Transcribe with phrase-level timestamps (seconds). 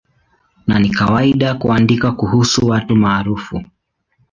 [0.67, 3.65] Na ni kawaida kuandika kuhusu watu maarufu.